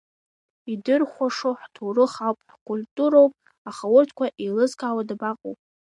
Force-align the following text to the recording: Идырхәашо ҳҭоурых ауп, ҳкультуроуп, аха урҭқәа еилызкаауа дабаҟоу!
Идырхәашо 0.71 1.51
ҳҭоурых 1.59 2.13
ауп, 2.27 2.39
ҳкультуроуп, 2.53 3.33
аха 3.69 3.85
урҭқәа 3.95 4.25
еилызкаауа 4.43 5.03
дабаҟоу! 5.09 5.53